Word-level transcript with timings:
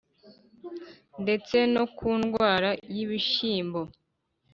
ndetse 1.23 1.57
no 1.73 1.83
ku 1.95 2.09
ndwara 2.19 2.69
y’ibishyimbo 2.95 3.81